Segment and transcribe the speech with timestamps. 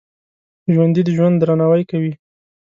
[0.73, 2.13] ژوندي د ژوند درناوی کوي